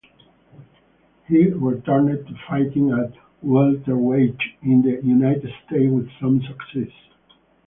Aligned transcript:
He 1.27 1.45
returned 1.49 2.25
to 2.25 2.35
fighting 2.49 2.89
at 2.89 3.13
welterweight 3.43 4.35
in 4.63 4.81
the 4.81 4.99
United 5.05 5.51
States 5.67 5.91
with 5.93 6.09
some 6.19 6.41
success. 6.41 6.89